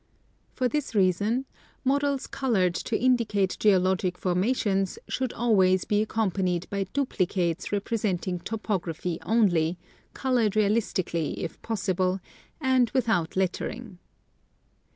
[0.55, 1.45] For this reason
[1.83, 9.77] models colored to indicate geologic formations should always be accompanied by duplicates representing topography only,
[10.15, 12.19] colored realistically, if possible,
[12.59, 13.99] and without lettering.